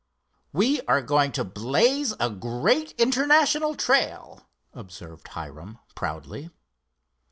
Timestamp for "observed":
4.73-5.27